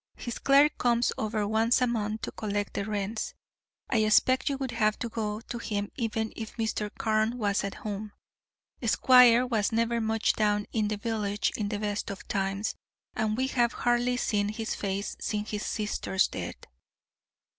[0.15, 3.35] His clerk comes over once a month to collect the rents.
[3.87, 6.89] I expect you would have to go to him even if Mr.
[6.97, 8.11] Carne was at home.
[8.83, 12.73] Squire was never much down in the village in the best of times,
[13.15, 16.55] and we have hardly seen his face since his sister's death."